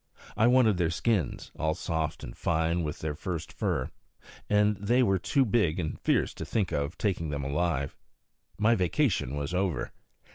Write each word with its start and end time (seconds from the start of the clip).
I 0.35 0.47
wanted 0.47 0.77
their 0.77 0.89
skins, 0.89 1.51
all 1.59 1.75
soft 1.75 2.23
and 2.23 2.35
fine 2.35 2.81
with 2.81 3.01
their 3.01 3.13
first 3.13 3.53
fur. 3.53 3.91
And 4.49 4.75
they 4.77 5.03
were 5.03 5.19
too 5.19 5.45
big 5.45 5.77
and 5.79 6.01
fierce 6.01 6.33
to 6.33 6.43
think 6.43 6.71
of 6.71 6.97
taking 6.97 7.29
them 7.29 7.43
alive. 7.43 7.95
My 8.57 8.73
vacation 8.73 9.35
was 9.35 9.53
over. 9.53 9.91